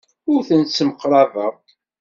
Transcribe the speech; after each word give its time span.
Ur 0.31 0.41
ten-ssemqrabeɣ. 0.47 1.53